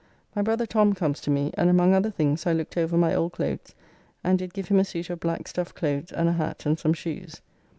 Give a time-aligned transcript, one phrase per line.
[0.35, 3.33] My brother Tom comes to me, and among other things I looked over my old
[3.33, 3.75] clothes
[4.23, 6.93] and did give him a suit of black stuff clothes and a hat and some
[6.93, 7.41] shoes.